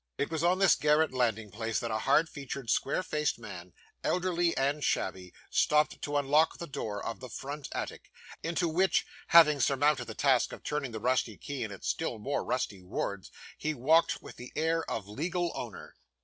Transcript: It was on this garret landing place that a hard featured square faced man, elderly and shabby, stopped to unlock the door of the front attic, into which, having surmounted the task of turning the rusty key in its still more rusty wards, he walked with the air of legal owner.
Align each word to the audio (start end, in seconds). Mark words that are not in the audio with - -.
It 0.17 0.31
was 0.31 0.43
on 0.43 0.57
this 0.57 0.73
garret 0.73 1.13
landing 1.13 1.51
place 1.51 1.77
that 1.77 1.91
a 1.91 1.99
hard 1.99 2.27
featured 2.27 2.71
square 2.71 3.03
faced 3.03 3.37
man, 3.37 3.71
elderly 4.03 4.57
and 4.57 4.83
shabby, 4.83 5.31
stopped 5.51 6.01
to 6.01 6.17
unlock 6.17 6.57
the 6.57 6.65
door 6.65 7.05
of 7.05 7.19
the 7.19 7.29
front 7.29 7.69
attic, 7.71 8.09
into 8.41 8.67
which, 8.67 9.05
having 9.27 9.59
surmounted 9.59 10.05
the 10.07 10.15
task 10.15 10.53
of 10.53 10.63
turning 10.63 10.89
the 10.91 10.99
rusty 10.99 11.37
key 11.37 11.63
in 11.63 11.69
its 11.69 11.87
still 11.87 12.17
more 12.17 12.43
rusty 12.43 12.81
wards, 12.81 13.29
he 13.59 13.75
walked 13.75 14.23
with 14.23 14.37
the 14.37 14.51
air 14.55 14.83
of 14.89 15.07
legal 15.07 15.51
owner. 15.53 15.93